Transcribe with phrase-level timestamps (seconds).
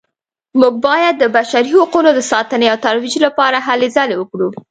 [0.59, 4.47] موږ باید د بشري حقونو د ساتنې او ترویج لپاره هلې ځلې وکړو